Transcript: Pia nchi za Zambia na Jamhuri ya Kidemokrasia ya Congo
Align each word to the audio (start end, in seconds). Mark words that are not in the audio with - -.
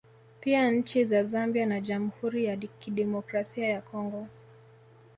Pia 0.41 0.71
nchi 0.71 1.05
za 1.05 1.23
Zambia 1.23 1.65
na 1.65 1.79
Jamhuri 1.81 2.45
ya 2.45 2.57
Kidemokrasia 2.57 3.67
ya 3.69 3.81
Congo 3.81 4.27